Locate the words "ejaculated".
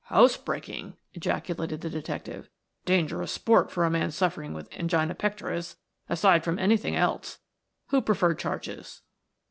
1.13-1.81